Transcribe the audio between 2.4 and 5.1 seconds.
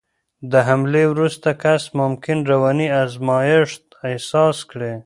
رواني آرامښت احساس کړي.